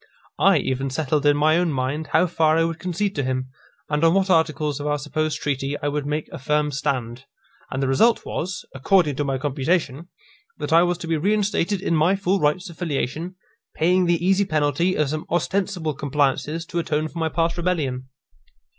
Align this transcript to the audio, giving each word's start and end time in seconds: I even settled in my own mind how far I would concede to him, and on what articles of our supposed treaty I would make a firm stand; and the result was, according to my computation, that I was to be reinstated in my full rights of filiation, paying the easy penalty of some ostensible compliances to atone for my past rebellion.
I 0.39 0.57
even 0.57 0.89
settled 0.89 1.27
in 1.27 1.37
my 1.37 1.57
own 1.59 1.71
mind 1.71 2.07
how 2.07 2.25
far 2.25 2.57
I 2.57 2.63
would 2.63 2.79
concede 2.79 3.13
to 3.17 3.23
him, 3.23 3.49
and 3.87 4.03
on 4.03 4.15
what 4.15 4.31
articles 4.31 4.79
of 4.79 4.87
our 4.87 4.97
supposed 4.97 5.39
treaty 5.39 5.77
I 5.79 5.89
would 5.89 6.07
make 6.07 6.27
a 6.31 6.39
firm 6.39 6.71
stand; 6.71 7.25
and 7.69 7.83
the 7.83 7.87
result 7.87 8.25
was, 8.25 8.65
according 8.73 9.15
to 9.17 9.23
my 9.23 9.37
computation, 9.37 10.07
that 10.57 10.73
I 10.73 10.81
was 10.81 10.97
to 10.99 11.07
be 11.07 11.17
reinstated 11.17 11.83
in 11.83 11.95
my 11.95 12.15
full 12.15 12.39
rights 12.39 12.67
of 12.71 12.79
filiation, 12.79 13.35
paying 13.75 14.07
the 14.07 14.25
easy 14.25 14.43
penalty 14.43 14.95
of 14.95 15.09
some 15.09 15.27
ostensible 15.29 15.93
compliances 15.93 16.65
to 16.65 16.79
atone 16.79 17.07
for 17.07 17.19
my 17.19 17.29
past 17.29 17.55
rebellion. 17.55 18.07